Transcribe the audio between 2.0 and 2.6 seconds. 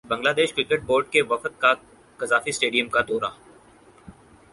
Gaddafi